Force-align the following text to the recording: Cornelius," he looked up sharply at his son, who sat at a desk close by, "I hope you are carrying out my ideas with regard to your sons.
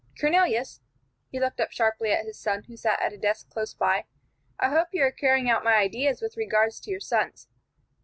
Cornelius," 0.19 0.81
he 1.29 1.39
looked 1.39 1.59
up 1.59 1.71
sharply 1.71 2.11
at 2.11 2.25
his 2.25 2.39
son, 2.39 2.63
who 2.63 2.75
sat 2.75 2.99
at 3.03 3.13
a 3.13 3.19
desk 3.19 3.51
close 3.51 3.75
by, 3.75 4.05
"I 4.59 4.69
hope 4.69 4.87
you 4.95 5.03
are 5.03 5.11
carrying 5.11 5.47
out 5.47 5.63
my 5.63 5.75
ideas 5.75 6.23
with 6.23 6.37
regard 6.37 6.71
to 6.71 6.89
your 6.89 6.99
sons. 6.99 7.47